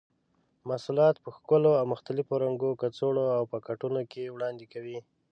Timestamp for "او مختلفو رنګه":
1.79-2.69